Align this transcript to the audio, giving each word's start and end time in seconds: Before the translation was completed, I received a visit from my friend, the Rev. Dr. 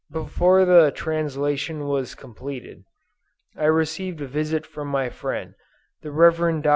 Before 0.09 0.65
the 0.65 0.89
translation 0.89 1.85
was 1.85 2.15
completed, 2.15 2.85
I 3.55 3.65
received 3.65 4.19
a 4.19 4.25
visit 4.25 4.65
from 4.65 4.87
my 4.87 5.09
friend, 5.09 5.53
the 6.01 6.09
Rev. 6.09 6.37
Dr. 6.63 6.69